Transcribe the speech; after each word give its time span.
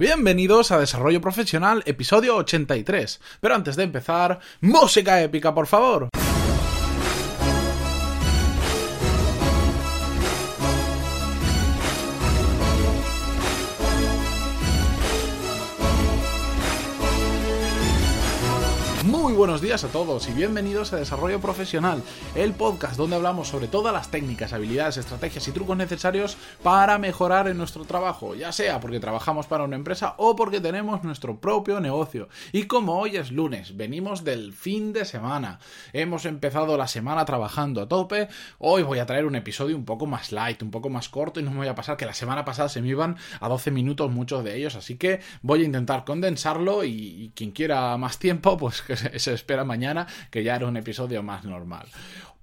Bienvenidos 0.00 0.72
a 0.72 0.78
Desarrollo 0.78 1.20
Profesional, 1.20 1.82
episodio 1.84 2.36
83. 2.36 3.20
Pero 3.38 3.54
antes 3.54 3.76
de 3.76 3.82
empezar, 3.82 4.40
música 4.62 5.20
épica, 5.20 5.54
por 5.54 5.66
favor. 5.66 6.08
Muy 19.10 19.32
buenos 19.32 19.60
días 19.60 19.82
a 19.82 19.88
todos 19.88 20.28
y 20.28 20.32
bienvenidos 20.32 20.92
a 20.92 20.96
Desarrollo 20.96 21.40
Profesional, 21.40 22.00
el 22.36 22.52
podcast 22.52 22.96
donde 22.96 23.16
hablamos 23.16 23.48
sobre 23.48 23.66
todas 23.66 23.92
las 23.92 24.08
técnicas, 24.08 24.52
habilidades, 24.52 24.98
estrategias 24.98 25.48
y 25.48 25.50
trucos 25.50 25.76
necesarios 25.76 26.36
para 26.62 26.96
mejorar 26.96 27.48
en 27.48 27.58
nuestro 27.58 27.84
trabajo, 27.84 28.36
ya 28.36 28.52
sea 28.52 28.78
porque 28.78 29.00
trabajamos 29.00 29.48
para 29.48 29.64
una 29.64 29.74
empresa 29.74 30.14
o 30.16 30.36
porque 30.36 30.60
tenemos 30.60 31.02
nuestro 31.02 31.40
propio 31.40 31.80
negocio. 31.80 32.28
Y 32.52 32.66
como 32.66 33.00
hoy 33.00 33.16
es 33.16 33.32
lunes, 33.32 33.76
venimos 33.76 34.22
del 34.22 34.52
fin 34.52 34.92
de 34.92 35.04
semana, 35.04 35.58
hemos 35.92 36.24
empezado 36.24 36.76
la 36.76 36.86
semana 36.86 37.24
trabajando 37.24 37.82
a 37.82 37.88
tope, 37.88 38.28
hoy 38.58 38.84
voy 38.84 39.00
a 39.00 39.06
traer 39.06 39.26
un 39.26 39.34
episodio 39.34 39.76
un 39.76 39.84
poco 39.84 40.06
más 40.06 40.30
light, 40.30 40.62
un 40.62 40.70
poco 40.70 40.88
más 40.88 41.08
corto 41.08 41.40
y 41.40 41.42
no 41.42 41.50
me 41.50 41.56
voy 41.56 41.68
a 41.68 41.74
pasar 41.74 41.96
que 41.96 42.06
la 42.06 42.14
semana 42.14 42.44
pasada 42.44 42.68
se 42.68 42.80
me 42.80 42.86
iban 42.86 43.16
a 43.40 43.48
12 43.48 43.72
minutos 43.72 44.08
muchos 44.08 44.44
de 44.44 44.56
ellos, 44.56 44.76
así 44.76 44.96
que 44.96 45.18
voy 45.42 45.62
a 45.62 45.64
intentar 45.64 46.04
condensarlo 46.04 46.84
y, 46.84 47.32
quien 47.34 47.50
quiera 47.50 47.96
más 47.96 48.20
tiempo, 48.20 48.56
pues 48.56 48.82
que 48.82 48.99
se 49.16 49.34
espera 49.34 49.64
mañana, 49.64 50.06
que 50.30 50.42
ya 50.42 50.56
era 50.56 50.66
un 50.66 50.76
episodio 50.76 51.22
más 51.22 51.44
normal. 51.44 51.86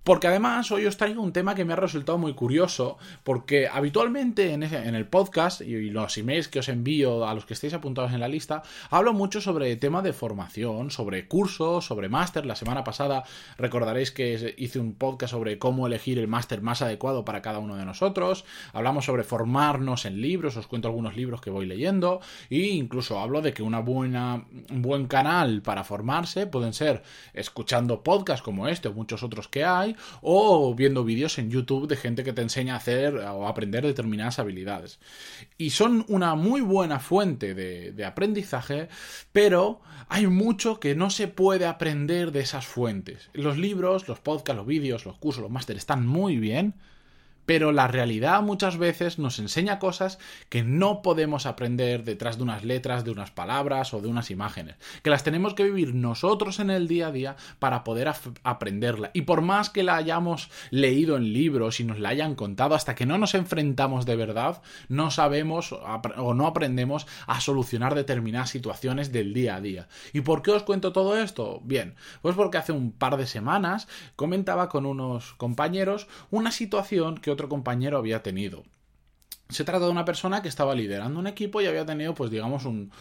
Porque 0.08 0.28
además 0.28 0.72
hoy 0.72 0.86
os 0.86 0.96
traigo 0.96 1.22
un 1.22 1.34
tema 1.34 1.54
que 1.54 1.66
me 1.66 1.74
ha 1.74 1.76
resultado 1.76 2.18
muy 2.18 2.34
curioso, 2.34 2.98
porque 3.26 3.68
habitualmente 3.68 4.54
en, 4.54 4.64
el 4.64 5.06
podcast 5.06 5.60
y 5.60 5.90
los 5.90 6.18
emails 6.18 6.48
que 6.48 6.60
os 6.60 6.70
envío 6.70 7.28
a 7.28 7.34
los 7.34 7.46
que 7.46 7.54
estéis 7.54 7.74
apuntados 7.74 8.14
en 8.14 8.22
la 8.22 8.30
lista, 8.30 8.64
hablo 8.90 9.12
mucho 9.12 9.42
sobre 9.42 9.76
tema 9.76 10.02
de 10.02 10.14
formación, 10.14 10.92
sobre 10.92 11.28
cursos, 11.28 11.84
sobre 11.84 12.08
máster. 12.08 12.46
La 12.46 12.56
semana 12.56 12.86
pasada 12.86 13.26
recordaréis 13.58 14.12
que 14.12 14.56
hice 14.58 14.80
un 14.80 14.94
podcast 14.94 15.32
sobre 15.32 15.60
cómo 15.60 15.88
elegir 15.88 16.20
el 16.20 16.30
máster 16.30 16.62
más 16.62 16.82
adecuado 16.82 17.26
para 17.26 17.42
cada 17.42 17.60
uno 17.60 17.76
de 17.76 17.84
nosotros. 17.84 18.46
Hablamos 18.72 19.04
sobre 19.04 19.26
formarnos 19.26 20.06
en 20.06 20.22
libros, 20.22 20.56
os 20.56 20.68
cuento 20.68 20.88
algunos 20.88 21.18
libros 21.18 21.42
que 21.42 21.50
voy 21.50 21.66
leyendo 21.66 22.22
e 22.50 22.60
incluso 22.60 23.20
hablo 23.20 23.42
de 23.42 23.52
que 23.52 23.62
una 23.62 23.80
buena, 23.80 24.46
un 24.70 24.82
buen 24.82 25.08
canal 25.08 25.62
para 25.62 25.84
formarse 25.84 26.48
pueden 26.48 26.72
ser 26.72 27.04
escuchando 27.34 28.04
podcasts 28.04 28.42
como 28.42 28.70
este 28.70 28.88
o 28.88 28.94
muchos 28.94 29.22
otros 29.22 29.50
que 29.50 29.66
hay 29.66 29.97
o 30.22 30.74
viendo 30.76 31.04
vídeos 31.04 31.38
en 31.38 31.50
YouTube 31.50 31.88
de 31.88 31.98
gente 31.98 32.24
que 32.24 32.34
te 32.34 32.42
enseña 32.42 32.74
a 32.74 32.78
hacer 32.78 33.16
o 33.16 33.48
aprender 33.48 33.86
determinadas 33.86 34.40
habilidades. 34.40 35.00
Y 35.58 35.72
son 35.72 36.06
una 36.08 36.36
muy 36.36 36.62
buena 36.62 37.00
fuente 37.00 37.54
de, 37.54 38.06
aprendizaje, 38.06 38.90
pero 39.32 39.82
hay 40.08 40.28
mucho 40.28 40.80
que 40.80 40.96
no 40.96 41.10
se 41.10 41.28
puede 41.28 41.66
aprender 41.66 42.32
de 42.32 42.42
esas 42.42 42.66
fuentes. 42.66 43.30
Los 43.34 43.58
libros, 43.58 44.08
los 44.08 44.20
podcasts, 44.20 44.58
los 44.58 44.68
vídeos, 44.68 45.06
los 45.06 45.18
cursos, 45.18 45.42
los 45.42 45.52
másteres 45.52 45.82
están 45.82 46.08
muy 46.08 46.38
bien, 46.38 46.76
pero 47.48 47.72
la 47.72 47.88
realidad 47.88 48.42
muchas 48.42 48.78
veces 48.78 49.20
nos 49.20 49.40
enseña 49.40 49.80
cosas 49.80 50.20
que 50.50 50.64
no 50.64 51.02
podemos 51.02 51.46
aprender 51.46 52.04
detrás 52.04 52.36
de 52.36 52.44
unas 52.44 52.66
letras, 52.66 53.06
de 53.06 53.12
unas 53.12 53.32
palabras 53.32 53.94
o 53.94 54.02
de 54.02 54.10
unas 54.10 54.30
imágenes, 54.32 54.76
que 55.02 55.10
las 55.10 55.24
tenemos 55.24 55.54
que 55.54 55.64
vivir 55.64 55.96
nosotros 55.96 56.60
en 56.60 56.70
el 56.70 56.90
día 56.90 57.08
a 57.08 57.12
día 57.14 57.38
para 57.60 57.86
poder 57.86 58.12
aprenderla. 58.44 59.12
Y 59.14 59.22
por 59.22 59.42
más 59.42 59.70
que 59.70 59.84
la 59.84 59.96
hayamos 59.96 60.52
leído 60.72 61.16
en 61.16 61.32
libros 61.32 61.80
y 61.80 61.86
nos 61.86 62.00
la 62.00 62.10
hayan 62.10 62.36
contado, 62.36 62.76
hasta 62.76 62.96
que 62.96 63.06
no 63.06 63.18
nos 63.18 63.34
enfrentamos 63.34 64.06
de 64.06 64.18
verdad, 64.18 64.62
no 64.90 65.10
sabemos 65.10 65.72
o 65.72 66.34
no 66.34 66.48
aprendemos 66.48 67.08
a 67.28 67.40
solucionar 67.40 67.96
determinadas 67.96 68.50
situaciones 68.50 69.14
del 69.14 69.34
día 69.34 69.56
a 69.56 69.62
día. 69.62 69.88
¿Y 70.12 70.20
por 70.20 70.42
qué 70.42 70.52
os 70.52 70.64
cuento 70.64 70.92
todo 70.92 71.18
esto? 71.18 71.62
Bien, 71.64 71.96
pues 72.22 72.36
porque 72.36 72.58
hace 72.58 72.74
un 72.74 72.92
par 72.92 73.16
de 73.16 73.26
semanas 73.26 73.88
comentaba 74.18 74.68
con 74.68 74.86
unos 74.86 75.34
compañeros 75.36 76.10
una 76.30 76.52
situación 76.52 77.18
que 77.18 77.37
otro 77.38 77.50
compañero 77.50 78.00
había 78.00 78.24
tenido. 78.24 78.64
Se 79.50 79.64
trata 79.64 79.86
de 79.86 79.92
una 79.92 80.06
persona 80.06 80.42
que 80.42 80.50
estaba 80.50 80.76
liderando 80.76 81.20
un 81.20 81.28
equipo 81.28 81.62
y 81.62 81.68
había 81.68 81.86
tenido, 81.86 82.14
pues 82.14 82.30
digamos, 82.32 82.66
un, 82.66 82.92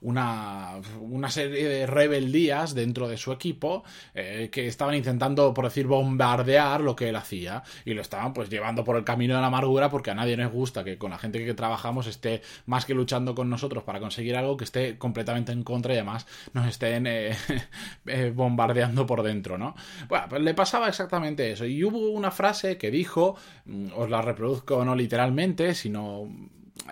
una, 0.00 0.80
una 1.00 1.30
serie 1.30 1.68
de 1.68 1.86
rebeldías 1.86 2.74
dentro 2.74 3.08
de 3.08 3.16
su 3.16 3.32
equipo 3.32 3.84
eh, 4.14 4.48
que 4.52 4.66
estaban 4.66 4.94
intentando, 4.94 5.52
por 5.54 5.64
decir, 5.64 5.86
bombardear 5.86 6.80
lo 6.80 6.96
que 6.96 7.08
él 7.08 7.16
hacía. 7.16 7.62
Y 7.84 7.94
lo 7.94 8.02
estaban 8.02 8.32
pues 8.32 8.48
llevando 8.48 8.84
por 8.84 8.96
el 8.96 9.04
camino 9.04 9.34
de 9.34 9.40
la 9.40 9.46
amargura 9.48 9.90
porque 9.90 10.10
a 10.10 10.14
nadie 10.14 10.36
nos 10.36 10.52
gusta 10.52 10.84
que 10.84 10.98
con 10.98 11.10
la 11.10 11.18
gente 11.18 11.44
que 11.44 11.54
trabajamos 11.54 12.06
esté 12.06 12.42
más 12.66 12.84
que 12.84 12.94
luchando 12.94 13.34
con 13.34 13.50
nosotros 13.50 13.84
para 13.84 14.00
conseguir 14.00 14.36
algo 14.36 14.56
que 14.56 14.64
esté 14.64 14.98
completamente 14.98 15.52
en 15.52 15.62
contra 15.62 15.92
y 15.94 15.96
además 15.96 16.26
nos 16.52 16.66
estén 16.66 17.06
eh, 17.06 17.36
eh, 18.06 18.32
bombardeando 18.34 19.06
por 19.06 19.22
dentro, 19.22 19.58
¿no? 19.58 19.74
Bueno, 20.08 20.26
pues 20.28 20.42
le 20.42 20.54
pasaba 20.54 20.88
exactamente 20.88 21.50
eso. 21.50 21.64
Y 21.64 21.82
hubo 21.84 22.10
una 22.10 22.30
frase 22.30 22.76
que 22.78 22.90
dijo, 22.90 23.36
mm, 23.64 23.88
os 23.96 24.10
la 24.10 24.22
reproduzco 24.22 24.84
no 24.84 24.94
literalmente, 24.94 25.74
sino 25.74 25.95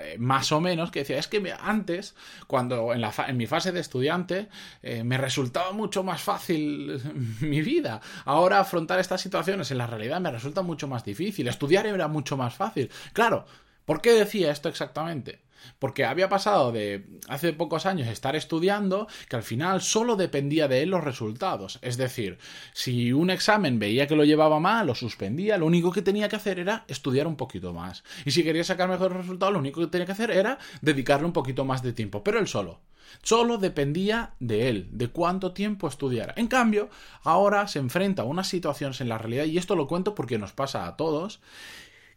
eh, 0.00 0.16
más 0.18 0.50
o 0.52 0.60
menos, 0.60 0.90
que 0.90 1.00
decía, 1.00 1.18
es 1.18 1.28
que 1.28 1.54
antes, 1.60 2.14
cuando 2.46 2.92
en, 2.92 3.00
la 3.00 3.12
en 3.28 3.36
mi 3.36 3.46
fase 3.46 3.70
de 3.70 3.80
estudiante, 3.80 4.48
eh, 4.82 5.04
me 5.04 5.18
resultaba 5.18 5.72
mucho 5.72 6.02
más 6.02 6.22
fácil 6.22 7.00
mi 7.40 7.60
vida. 7.60 8.00
Ahora 8.24 8.60
afrontar 8.60 8.98
estas 8.98 9.20
situaciones 9.20 9.70
en 9.70 9.78
la 9.78 9.86
realidad 9.86 10.20
me 10.20 10.30
resulta 10.30 10.62
mucho 10.62 10.88
más 10.88 11.04
difícil. 11.04 11.48
Estudiar 11.48 11.86
era 11.86 12.08
mucho 12.08 12.36
más 12.36 12.54
fácil. 12.54 12.90
Claro, 13.12 13.44
¿por 13.84 14.00
qué 14.00 14.12
decía 14.12 14.50
esto 14.50 14.68
exactamente? 14.68 15.43
Porque 15.78 16.04
había 16.04 16.28
pasado 16.28 16.72
de 16.72 17.06
hace 17.28 17.52
pocos 17.52 17.86
años 17.86 18.08
estar 18.08 18.36
estudiando 18.36 19.06
que 19.28 19.36
al 19.36 19.42
final 19.42 19.80
solo 19.80 20.16
dependía 20.16 20.68
de 20.68 20.82
él 20.82 20.90
los 20.90 21.04
resultados. 21.04 21.78
Es 21.82 21.96
decir, 21.96 22.38
si 22.72 23.12
un 23.12 23.30
examen 23.30 23.78
veía 23.78 24.06
que 24.06 24.16
lo 24.16 24.24
llevaba 24.24 24.60
mal 24.60 24.88
o 24.90 24.94
suspendía, 24.94 25.58
lo 25.58 25.66
único 25.66 25.92
que 25.92 26.02
tenía 26.02 26.28
que 26.28 26.36
hacer 26.36 26.58
era 26.58 26.84
estudiar 26.88 27.26
un 27.26 27.36
poquito 27.36 27.72
más. 27.72 28.04
Y 28.24 28.30
si 28.30 28.42
quería 28.42 28.64
sacar 28.64 28.88
mejores 28.88 29.16
resultados, 29.16 29.52
lo 29.52 29.60
único 29.60 29.80
que 29.80 29.86
tenía 29.86 30.06
que 30.06 30.12
hacer 30.12 30.30
era 30.30 30.58
dedicarle 30.80 31.26
un 31.26 31.32
poquito 31.32 31.64
más 31.64 31.82
de 31.82 31.92
tiempo, 31.92 32.22
pero 32.22 32.38
él 32.38 32.48
solo. 32.48 32.80
Solo 33.22 33.58
dependía 33.58 34.34
de 34.40 34.68
él, 34.68 34.88
de 34.90 35.08
cuánto 35.08 35.52
tiempo 35.52 35.88
estudiara. 35.88 36.34
En 36.36 36.48
cambio, 36.48 36.88
ahora 37.22 37.68
se 37.68 37.78
enfrenta 37.78 38.22
a 38.22 38.26
unas 38.26 38.48
situaciones 38.48 39.00
en 39.00 39.08
la 39.08 39.18
realidad, 39.18 39.44
y 39.44 39.58
esto 39.58 39.76
lo 39.76 39.86
cuento 39.86 40.14
porque 40.14 40.38
nos 40.38 40.52
pasa 40.52 40.86
a 40.86 40.96
todos, 40.96 41.40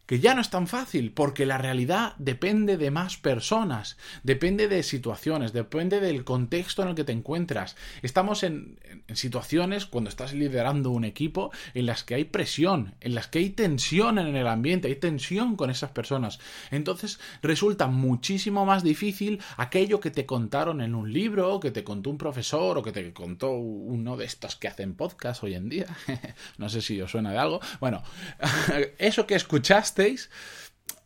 que 0.08 0.20
ya 0.20 0.34
no 0.34 0.42
es 0.42 0.50
tan 0.50 0.68
fácil, 0.68 1.12
porque 1.12 1.46
la 1.46 1.58
realidad 1.58 2.16
depende 2.18 2.78
de 2.78 2.92
más 2.92 3.18
personas, 3.18 3.98
depende 4.24 4.70
de 4.70 4.82
situaciones, 4.82 5.52
depende 5.52 6.00
del 6.00 6.24
contexto 6.24 6.82
en 6.82 6.90
el 6.90 6.96
que 6.96 7.04
te 7.04 7.12
encuentras. 7.12 7.76
Estamos 8.02 8.44
en, 8.44 8.80
situaciones 9.14 9.86
cuando 9.86 10.10
estás 10.10 10.34
liderando 10.34 10.92
un 10.92 11.04
equipo 11.04 11.52
en 11.74 11.86
las 11.86 12.04
que 12.04 12.16
hay 12.16 12.24
presión, 12.24 12.96
en 13.02 13.16
las 13.16 13.28
que 13.28 13.40
hay 13.40 13.50
tensión 13.50 14.18
en 14.18 14.36
el 14.36 14.48
ambiente, 14.48 14.88
hay 14.88 14.96
tensión 14.96 15.58
con 15.58 15.70
esas 15.70 15.92
personas. 15.92 16.40
Entonces 16.72 17.20
resulta 17.42 17.88
muchísimo 17.88 18.66
más 18.66 18.84
difícil 18.84 19.42
aquello 19.58 20.00
que 20.00 20.12
te 20.12 20.26
contaron 20.26 20.80
en 20.82 20.96
un 20.96 21.12
libro, 21.12 21.60
que 21.60 21.72
te 21.72 21.84
contó 21.84 22.10
un 22.10 22.18
profesor 22.18 22.78
o 22.78 22.84
que 22.84 22.94
te 22.94 23.12
contó 23.12 23.52
uno 23.52 24.16
de 24.16 24.26
estos 24.26 24.56
que 24.56 24.70
hacen 24.70 24.96
podcast 24.96 25.44
hoy 25.44 25.56
en 25.56 25.68
día. 25.68 25.88
no 26.58 26.70
sé 26.70 26.82
si 26.82 27.02
os 27.02 27.12
suena 27.12 27.32
de 27.32 27.38
algo. 27.38 27.60
Bueno, 27.82 28.04
eso 28.98 29.28
que 29.28 29.36
escuchaste 29.36 29.97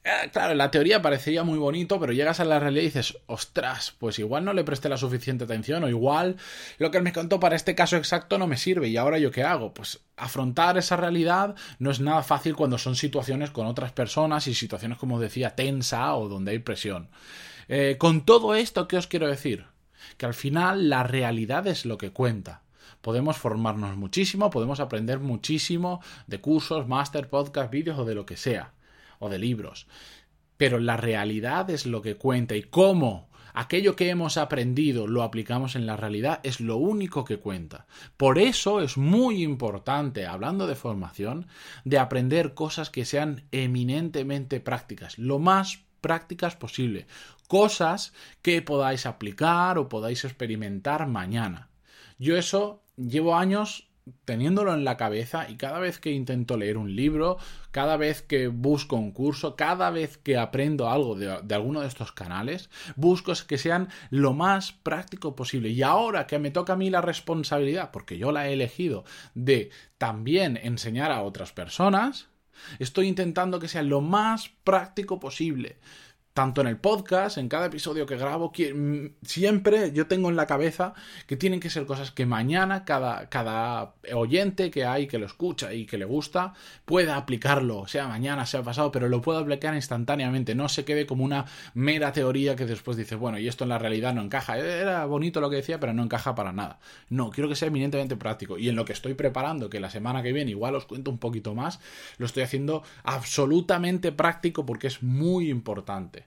eh, 0.04 0.32
claro, 0.32 0.56
la 0.56 0.72
teoría 0.72 1.04
parecería 1.04 1.44
muy 1.44 1.60
bonito, 1.60 2.00
pero 2.00 2.12
llegas 2.12 2.40
a 2.40 2.46
la 2.46 2.60
realidad 2.60 2.82
y 2.82 2.86
dices, 2.86 3.20
ostras, 3.28 3.94
pues 4.00 4.18
igual 4.18 4.44
no 4.44 4.52
le 4.54 4.64
presté 4.64 4.90
la 4.90 4.98
suficiente 4.98 5.44
atención, 5.44 5.84
o 5.84 5.90
igual 5.90 6.38
lo 6.80 6.90
que 6.90 6.98
él 6.98 7.04
me 7.04 7.14
contó 7.14 7.40
para 7.40 7.56
este 7.56 7.76
caso 7.76 7.98
exacto 7.98 8.40
no 8.40 8.48
me 8.48 8.58
sirve, 8.58 8.88
y 8.88 8.98
ahora 8.98 9.20
yo 9.20 9.30
qué 9.30 9.44
hago? 9.44 9.76
Pues 9.76 10.00
afrontar 10.18 10.80
esa 10.80 10.98
realidad 10.98 11.56
no 11.78 11.92
es 11.92 12.00
nada 12.00 12.24
fácil 12.24 12.56
cuando 12.56 12.80
son 12.80 12.96
situaciones 12.96 13.52
con 13.52 13.68
otras 13.68 13.92
personas 13.92 14.48
y 14.48 14.56
situaciones, 14.56 14.98
como 14.98 15.20
decía, 15.20 15.56
tensa 15.56 16.16
o 16.16 16.28
donde 16.28 16.52
hay 16.52 16.60
presión. 16.60 17.10
Eh, 17.68 17.98
con 18.00 18.26
todo 18.26 18.56
esto, 18.56 18.88
¿qué 18.88 18.98
os 18.98 19.06
quiero 19.06 19.28
decir? 19.28 19.66
Que 20.18 20.26
al 20.26 20.34
final 20.34 20.90
la 20.90 21.04
realidad 21.04 21.68
es 21.68 21.86
lo 21.86 21.98
que 21.98 22.12
cuenta 22.12 22.64
podemos 23.02 23.38
formarnos 23.38 23.98
muchísimo, 23.98 24.52
podemos 24.52 24.80
aprender 24.80 25.20
muchísimo 25.20 26.02
de 26.28 26.40
cursos, 26.40 26.88
máster, 26.88 27.30
podcast, 27.30 27.72
vídeos 27.72 27.98
o 27.98 28.06
de 28.06 28.14
lo 28.14 28.28
que 28.28 28.38
sea 28.38 28.74
o 29.22 29.30
de 29.30 29.40
libros. 29.40 29.88
Pero 30.58 30.80
la 30.80 30.98
realidad 30.98 31.70
es 31.70 31.86
lo 31.86 32.02
que 32.02 32.18
cuenta 32.18 32.58
y 32.58 32.64
cómo 32.64 33.30
aquello 33.54 33.96
que 33.96 34.10
hemos 34.10 34.38
aprendido 34.38 35.08
lo 35.08 35.24
aplicamos 35.24 35.76
en 35.76 35.86
la 35.86 35.96
realidad 35.96 36.40
es 36.44 36.60
lo 36.60 36.78
único 36.78 37.24
que 37.24 37.38
cuenta. 37.38 37.86
Por 38.18 38.38
eso 38.38 38.82
es 38.82 38.98
muy 38.98 39.44
importante, 39.44 40.26
hablando 40.26 40.68
de 40.68 40.76
formación, 40.76 41.48
de 41.86 42.00
aprender 42.00 42.54
cosas 42.54 42.90
que 42.90 43.06
sean 43.06 43.44
eminentemente 43.52 44.60
prácticas, 44.60 45.18
lo 45.18 45.40
más 45.40 45.80
prácticas 46.02 46.56
posible, 46.56 47.06
cosas 47.48 48.14
que 48.42 48.62
podáis 48.62 49.06
aplicar 49.06 49.78
o 49.78 49.90
podáis 49.90 50.26
experimentar 50.26 51.08
mañana. 51.08 51.70
Yo 52.18 52.38
eso 52.38 52.84
llevo 52.98 53.36
años 53.36 53.91
teniéndolo 54.26 54.74
en 54.74 54.84
la 54.84 54.98
cabeza 54.98 55.50
y 55.50 55.56
cada 55.56 55.80
vez 55.80 56.00
que 56.00 56.12
intento 56.12 56.58
leer 56.58 56.78
un 56.78 56.96
libro, 56.96 57.38
cada 57.72 57.98
vez 57.98 58.22
que 58.22 58.48
busco 58.48 58.96
un 58.96 59.12
curso, 59.12 59.56
cada 59.56 59.90
vez 59.90 60.18
que 60.18 60.38
aprendo 60.38 60.90
algo 60.90 61.16
de, 61.16 61.56
alguno 61.56 61.82
de 61.82 61.88
estos 61.88 62.12
canales, 62.12 62.70
busco 62.96 63.34
que 63.48 63.58
sean 63.58 63.90
lo 64.10 64.34
más 64.34 64.72
práctico 64.72 65.36
posible. 65.36 65.70
Y 65.70 65.82
ahora 65.82 66.28
que 66.28 66.40
me 66.40 66.52
toca 66.52 66.74
a 66.74 66.78
mí 66.78 66.90
la 66.90 67.02
responsabilidad, 67.02 67.92
porque 67.92 68.18
yo 68.18 68.32
la 68.32 68.50
he 68.50 68.54
elegido, 68.54 69.04
de 69.34 69.72
también 69.98 70.60
enseñar 70.62 71.12
a 71.12 71.22
otras 71.22 71.52
personas, 71.52 72.30
estoy 72.80 73.08
intentando 73.08 73.60
que 73.60 73.68
sea 73.68 73.84
lo 73.84 74.02
más 74.02 74.50
práctico 74.64 75.20
posible 75.20 75.78
tanto 76.34 76.62
en 76.62 76.68
el 76.68 76.78
podcast, 76.78 77.38
en 77.38 77.50
cada 77.50 77.66
episodio 77.66 78.06
que 78.06 78.16
grabo, 78.16 78.52
mm, 78.52 79.06
siempre 79.22 79.92
yo 79.92 80.08
tengo 80.08 80.30
en 80.30 80.36
la 80.36 80.48
cabeza 80.48 80.94
que 81.28 81.36
tienen 81.36 81.60
que 81.60 81.70
ser 81.70 81.86
cosas 81.86 82.12
que 82.12 82.26
mañana 82.26 82.86
cada, 82.86 83.30
cada 83.30 83.96
oyente 84.14 84.72
que 84.72 84.86
hay, 84.86 85.08
que 85.08 85.20
lo 85.20 85.26
escucha 85.26 85.74
y 85.74 85.86
que 85.86 85.98
le 85.98 86.06
gusta, 86.06 86.54
pueda 86.86 87.18
aplicarlo, 87.18 87.86
sea 87.88 88.08
mañana, 88.08 88.46
sea 88.46 88.64
pasado, 88.64 88.92
pero 88.92 89.10
lo 89.10 89.22
pueda 89.22 89.40
aplicar 89.40 89.76
instantáneamente, 89.76 90.56
no 90.56 90.70
se 90.70 90.86
quede 90.86 91.06
como 91.06 91.26
una 91.26 91.46
mera 91.74 92.14
teoría 92.14 92.56
que 92.56 92.66
después 92.66 92.96
dice, 92.96 93.16
bueno, 93.16 93.38
y 93.38 93.48
esto 93.48 93.66
en 93.66 93.70
la 93.70 93.78
realidad 93.80 94.14
no 94.14 94.22
encaja, 94.22 94.58
era 94.58 95.06
bonito 95.06 95.42
lo 95.42 95.50
que 95.50 95.58
decía, 95.58 95.80
pero 95.80 95.94
no 95.94 96.04
encaja 96.04 96.34
para 96.36 96.54
nada. 96.54 96.80
No, 97.10 97.30
quiero 97.30 97.50
que 97.50 97.56
sea 97.56 97.68
eminentemente 97.68 98.16
práctico 98.16 98.58
y 98.58 98.70
en 98.70 98.76
lo 98.76 98.86
que 98.86 98.94
estoy 98.94 99.16
preparando, 99.16 99.70
que 99.70 99.80
la 99.80 99.90
semana 99.90 100.24
que 100.24 100.32
viene 100.32 100.52
igual 100.52 100.76
os 100.76 100.86
cuento 100.86 101.12
un 101.12 101.18
poquito 101.18 101.56
más, 101.56 101.80
lo 102.18 102.26
estoy 102.26 102.44
haciendo 102.44 102.84
absolutamente 103.04 104.12
práctico 104.12 104.66
porque 104.66 104.88
es 104.88 105.04
muy 105.04 105.50
importante. 105.50 106.21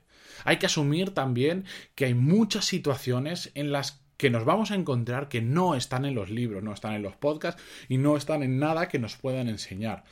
Hay 0.44 0.58
que 0.58 0.66
asumir 0.66 1.12
también 1.12 1.64
que 1.94 2.04
hay 2.04 2.14
muchas 2.14 2.64
situaciones 2.64 3.50
en 3.54 3.72
las 3.72 4.04
que 4.16 4.30
nos 4.30 4.44
vamos 4.44 4.70
a 4.70 4.76
encontrar 4.76 5.28
que 5.28 5.42
no 5.42 5.74
están 5.74 6.04
en 6.04 6.14
los 6.14 6.30
libros, 6.30 6.62
no 6.62 6.72
están 6.72 6.94
en 6.94 7.02
los 7.02 7.16
podcasts 7.16 7.60
y 7.88 7.98
no 7.98 8.16
están 8.16 8.42
en 8.42 8.58
nada 8.58 8.88
que 8.88 8.98
nos 8.98 9.16
puedan 9.16 9.48
enseñar. 9.48 10.04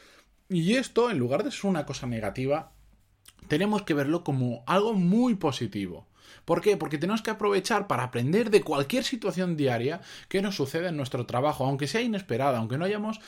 Y 0.48 0.74
esto, 0.74 1.10
en 1.10 1.18
lugar 1.18 1.44
de 1.44 1.50
ser 1.50 1.66
una 1.66 1.86
cosa 1.86 2.06
negativa, 2.06 2.72
tenemos 3.48 3.82
que 3.82 3.94
verlo 3.94 4.24
como 4.24 4.64
algo 4.66 4.94
muy 4.94 5.34
positivo. 5.34 6.06
¿Por 6.44 6.60
qué? 6.60 6.76
Porque 6.76 6.98
tenemos 6.98 7.22
que 7.22 7.30
aprovechar 7.30 7.86
para 7.86 8.04
aprender 8.04 8.50
de 8.50 8.62
cualquier 8.62 9.04
situación 9.04 9.56
diaria 9.56 10.00
que 10.28 10.42
nos 10.42 10.56
sucede 10.56 10.88
en 10.88 10.96
nuestro 10.96 11.26
trabajo, 11.26 11.64
aunque 11.64 11.86
sea 11.86 12.00
inesperada, 12.00 12.58
aunque 12.58 12.78
no 12.78 12.84
hayamos, 12.84 13.20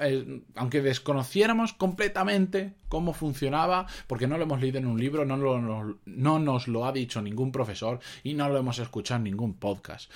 eh, 0.00 0.42
aunque 0.54 0.82
desconociéramos 0.82 1.72
completamente 1.72 2.74
cómo 2.88 3.12
funcionaba, 3.12 3.86
porque 4.06 4.26
no 4.26 4.36
lo 4.36 4.44
hemos 4.44 4.60
leído 4.60 4.78
en 4.78 4.86
un 4.86 5.00
libro, 5.00 5.24
no, 5.24 5.36
no 6.04 6.38
nos 6.38 6.68
lo 6.68 6.84
ha 6.84 6.92
dicho 6.92 7.22
ningún 7.22 7.52
profesor 7.52 8.00
y 8.22 8.34
no 8.34 8.48
lo 8.48 8.58
hemos 8.58 8.78
escuchado 8.78 9.18
en 9.18 9.24
ningún 9.24 9.54
podcast. 9.54 10.10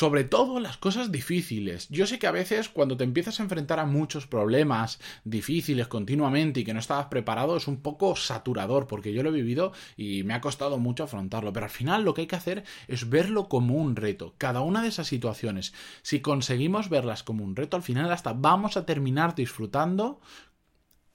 Sobre 0.00 0.24
todo 0.24 0.60
las 0.60 0.78
cosas 0.78 1.12
difíciles. 1.12 1.86
Yo 1.90 2.06
sé 2.06 2.18
que 2.18 2.26
a 2.26 2.30
veces 2.30 2.70
cuando 2.70 2.96
te 2.96 3.04
empiezas 3.04 3.38
a 3.38 3.42
enfrentar 3.42 3.78
a 3.78 3.84
muchos 3.84 4.26
problemas 4.26 4.98
difíciles 5.24 5.88
continuamente 5.88 6.60
y 6.60 6.64
que 6.64 6.72
no 6.72 6.80
estabas 6.80 7.08
preparado 7.08 7.54
es 7.54 7.68
un 7.68 7.82
poco 7.82 8.16
saturador 8.16 8.86
porque 8.86 9.12
yo 9.12 9.22
lo 9.22 9.28
he 9.28 9.32
vivido 9.32 9.72
y 9.98 10.22
me 10.22 10.32
ha 10.32 10.40
costado 10.40 10.78
mucho 10.78 11.04
afrontarlo. 11.04 11.52
Pero 11.52 11.66
al 11.66 11.70
final 11.70 12.02
lo 12.02 12.14
que 12.14 12.22
hay 12.22 12.26
que 12.28 12.36
hacer 12.36 12.64
es 12.88 13.10
verlo 13.10 13.50
como 13.50 13.74
un 13.74 13.94
reto. 13.94 14.34
Cada 14.38 14.62
una 14.62 14.80
de 14.80 14.88
esas 14.88 15.06
situaciones, 15.06 15.74
si 16.00 16.20
conseguimos 16.20 16.88
verlas 16.88 17.22
como 17.22 17.44
un 17.44 17.54
reto, 17.54 17.76
al 17.76 17.82
final 17.82 18.10
hasta 18.10 18.32
vamos 18.32 18.78
a 18.78 18.86
terminar 18.86 19.34
disfrutando 19.34 20.22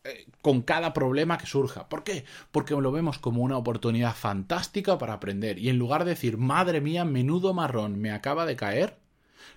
eh, 0.05 0.27
con 0.41 0.61
cada 0.61 0.93
problema 0.93 1.39
que 1.39 1.47
surja. 1.47 1.89
¿Por 1.89 2.03
qué? 2.03 2.25
Porque 2.51 2.75
lo 2.75 2.91
vemos 2.91 3.17
como 3.17 3.41
una 3.41 3.57
oportunidad 3.57 4.13
fantástica 4.13 4.99
para 4.99 5.13
aprender 5.13 5.57
y 5.57 5.69
en 5.69 5.79
lugar 5.79 6.05
de 6.05 6.11
decir, 6.11 6.37
madre 6.37 6.79
mía, 6.79 7.05
menudo 7.05 7.55
marrón 7.55 7.99
me 7.99 8.11
acaba 8.11 8.45
de 8.45 8.55
caer, 8.55 8.99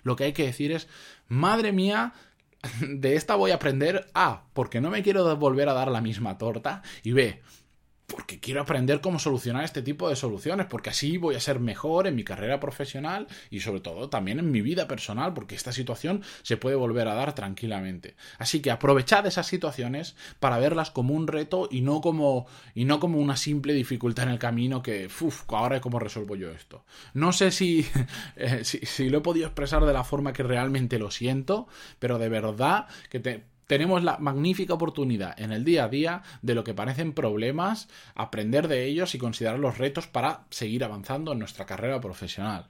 lo 0.01 0.15
que 0.15 0.23
hay 0.23 0.33
que 0.33 0.47
decir 0.47 0.71
es, 0.71 0.87
madre 1.27 1.71
mía, 1.71 2.13
de 2.81 3.15
esta 3.15 3.35
voy 3.35 3.51
a 3.51 3.55
aprender 3.55 4.09
A, 4.15 4.45
porque 4.53 4.81
no 4.81 4.89
me 4.89 5.03
quiero 5.03 5.37
volver 5.37 5.69
a 5.69 5.73
dar 5.73 5.91
la 5.91 6.01
misma 6.01 6.39
torta 6.39 6.81
y 7.03 7.11
B, 7.11 7.41
porque 8.09 8.39
quiero 8.39 8.61
aprender 8.61 8.99
cómo 8.99 9.19
solucionar 9.19 9.63
este 9.63 9.81
tipo 9.81 10.09
de 10.09 10.15
soluciones, 10.15 10.65
porque 10.65 10.89
así 10.89 11.17
voy 11.17 11.35
a 11.35 11.39
ser 11.39 11.59
mejor 11.59 12.07
en 12.07 12.15
mi 12.15 12.23
carrera 12.23 12.59
profesional 12.59 13.27
y 13.49 13.61
sobre 13.61 13.79
todo 13.79 14.09
también 14.09 14.39
en 14.39 14.51
mi 14.51 14.61
vida 14.61 14.87
personal, 14.87 15.33
porque 15.33 15.55
esta 15.55 15.71
situación 15.71 16.23
se 16.41 16.57
puede 16.57 16.75
volver 16.75 17.07
a 17.07 17.13
dar 17.13 17.33
tranquilamente. 17.33 18.15
Así 18.37 18.61
que 18.61 18.71
aprovechad 18.71 19.25
esas 19.27 19.47
situaciones 19.47 20.15
para 20.39 20.59
verlas 20.59 20.91
como 20.91 21.13
un 21.13 21.27
reto 21.27 21.69
y 21.71 21.81
no 21.81 22.01
como, 22.01 22.47
y 22.73 22.85
no 22.85 22.99
como 22.99 23.19
una 23.19 23.37
simple 23.37 23.73
dificultad 23.73 24.25
en 24.25 24.31
el 24.31 24.39
camino 24.39 24.81
que, 24.81 25.07
uff, 25.21 25.43
ahora 25.53 25.79
cómo 25.79 25.99
resuelvo 25.99 26.35
yo 26.35 26.51
esto. 26.51 26.83
No 27.13 27.31
sé 27.31 27.51
si, 27.51 27.85
eh, 28.35 28.61
si, 28.63 28.79
si 28.79 29.09
lo 29.09 29.19
he 29.19 29.21
podido 29.21 29.45
expresar 29.45 29.85
de 29.85 29.93
la 29.93 30.03
forma 30.03 30.33
que 30.33 30.43
realmente 30.43 30.99
lo 30.99 31.11
siento, 31.11 31.67
pero 31.99 32.17
de 32.17 32.29
verdad 32.29 32.87
que 33.09 33.19
te 33.19 33.58
tenemos 33.69 34.03
la 34.03 34.17
magnífica 34.17 34.73
oportunidad 34.73 35.39
en 35.39 35.51
el 35.51 35.63
día 35.63 35.83
a 35.83 35.89
día 35.89 36.23
de 36.41 36.55
lo 36.55 36.63
que 36.63 36.73
parecen 36.73 37.13
problemas, 37.13 37.87
aprender 38.15 38.67
de 38.67 38.85
ellos 38.85 39.13
y 39.13 39.19
considerar 39.19 39.59
los 39.59 39.77
retos 39.77 40.07
para 40.07 40.47
seguir 40.49 40.83
avanzando 40.83 41.33
en 41.33 41.39
nuestra 41.39 41.67
carrera 41.67 42.01
profesional. 42.01 42.65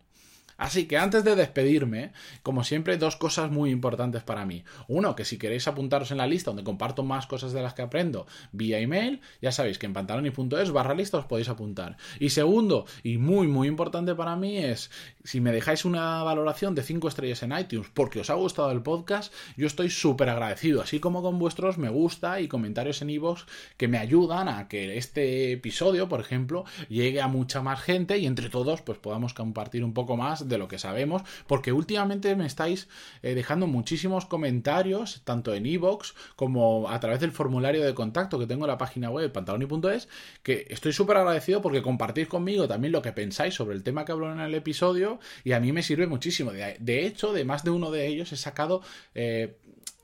Así 0.60 0.88
que 0.88 0.98
antes 0.98 1.24
de 1.24 1.36
despedirme, 1.36 2.12
como 2.44 2.64
siempre, 2.64 2.98
dos 2.98 3.16
cosas 3.16 3.50
muy 3.50 3.72
importantes 3.72 4.24
para 4.24 4.46
mí. 4.46 4.66
Uno, 4.90 5.16
que 5.16 5.24
si 5.24 5.38
queréis 5.38 5.68
apuntaros 5.68 6.12
en 6.12 6.18
la 6.18 6.28
lista 6.28 6.52
donde 6.52 6.66
comparto 6.66 7.04
más 7.04 7.28
cosas 7.28 7.54
de 7.54 7.62
las 7.62 7.74
que 7.74 7.82
aprendo 7.82 8.28
vía 8.52 8.80
email, 8.80 9.22
ya 9.42 9.54
sabéis 9.54 9.80
que 9.80 9.86
en 9.86 9.94
pantaloni.es 9.94 10.72
barra 10.72 10.94
lista 10.94 11.18
os 11.18 11.26
podéis 11.26 11.48
apuntar. 11.48 11.96
Y 12.20 12.32
segundo, 12.32 12.86
y 13.04 13.18
muy 13.18 13.48
muy 13.48 13.70
importante 13.70 14.16
para 14.16 14.36
mí, 14.36 14.58
es 14.58 14.92
si 15.24 15.40
me 15.40 15.54
dejáis 15.54 15.86
una 15.86 16.24
valoración 16.24 16.76
de 16.76 16.84
5 16.84 17.08
estrellas 17.08 17.42
en 17.44 17.58
iTunes 17.58 17.90
porque 17.94 18.20
os 18.20 18.30
ha 18.30 18.34
gustado 18.34 18.72
el 18.72 18.82
podcast, 18.82 19.34
yo 19.56 19.66
estoy 19.66 19.90
súper 19.90 20.30
agradecido, 20.30 20.82
así 20.82 21.00
como 21.00 21.22
con 21.22 21.40
vuestros 21.40 21.78
me 21.78 21.90
gusta 21.90 22.42
y 22.42 22.50
comentarios 22.50 23.02
en 23.02 23.12
iVoox 23.12 23.46
que 23.78 23.88
me 23.88 23.98
ayudan 23.98 24.50
a 24.50 24.68
que 24.68 24.98
este 24.98 25.54
episodio, 25.54 26.10
por 26.10 26.20
ejemplo, 26.20 26.66
llegue 26.90 27.22
a 27.22 27.30
mucha 27.30 27.62
más 27.62 27.80
gente 27.80 28.18
y 28.18 28.26
entre 28.26 28.50
todos 28.50 28.82
pues 28.82 28.98
podamos 28.98 29.34
compartir 29.34 29.86
un 29.86 29.94
poco 29.94 30.18
más 30.18 30.49
de 30.50 30.58
lo 30.58 30.68
que 30.68 30.80
sabemos, 30.80 31.22
porque 31.48 31.72
últimamente 31.72 32.36
me 32.36 32.46
estáis 32.46 32.88
eh, 33.22 33.36
dejando 33.36 33.68
muchísimos 33.68 34.26
comentarios, 34.26 35.22
tanto 35.24 35.54
en 35.54 35.66
iVoox 35.66 36.14
como 36.36 36.90
a 36.90 37.00
través 37.00 37.20
del 37.20 37.32
formulario 37.32 37.84
de 37.84 37.94
contacto 37.94 38.40
que 38.40 38.48
tengo 38.48 38.66
en 38.66 38.72
la 38.72 38.78
página 38.78 39.10
web 39.10 39.32
pantaloni.es, 39.32 40.10
que 40.44 40.68
estoy 40.70 40.94
súper 40.94 41.18
agradecido 41.18 41.62
porque 41.62 41.82
compartís 41.82 42.28
conmigo 42.28 42.68
también 42.68 42.92
lo 42.92 43.02
que 43.02 43.12
pensáis 43.12 43.54
sobre 43.54 43.76
el 43.76 43.84
tema 43.84 44.06
que 44.06 44.12
hablo 44.12 44.32
en 44.32 44.40
el 44.40 44.56
episodio 44.56 45.20
y 45.44 45.54
a 45.54 45.60
mí 45.60 45.72
me 45.72 45.84
sirve 45.84 46.08
muchísimo. 46.08 46.52
De, 46.52 47.06
hecho, 47.06 47.34
de 47.34 47.46
más 47.46 47.64
de 47.64 47.72
uno 47.72 47.92
de 47.92 48.08
ellos 48.08 48.32
he 48.32 48.38
sacado... 48.38 48.82
Eh, 49.16 49.58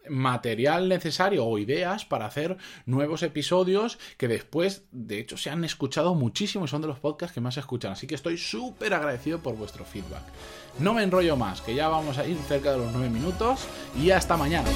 material 0.10 0.90
necesario 0.90 1.46
o 1.46 1.58
ideas 1.58 2.06
para 2.06 2.26
hacer 2.26 2.58
nuevos 2.86 3.24
episodios 3.24 4.00
que 4.18 4.28
después, 4.28 4.86
de 4.92 5.20
hecho, 5.20 5.38
se 5.38 5.50
han 5.50 5.64
escuchado 5.64 6.16
muchísimo 6.16 6.66
y 6.66 6.68
son 6.68 6.82
de 6.82 6.88
los 6.88 7.00
podcasts 7.00 7.34
que 7.34 7.42
más 7.42 7.56
se 7.56 7.60
escuchan. 7.60 7.92
Así 7.92 8.08
que 8.08 8.16
estoy 8.16 8.38
súper 8.38 8.94
agradecido 8.94 9.40
por 9.40 9.56
vuestro 9.56 9.86
feedback. 9.86 10.24
No 10.80 10.94
me 10.94 11.04
enrollo 11.04 11.38
más, 11.38 11.62
que 11.62 11.76
ya 11.76 11.88
vamos 11.88 12.18
a 12.18 12.28
ir 12.28 12.38
cerca 12.48 12.72
de 12.72 12.80
los 12.80 12.92
9 12.92 13.10
minutos 13.10 13.68
y 14.02 14.12
hasta 14.12 14.36
mañana. 14.36 14.70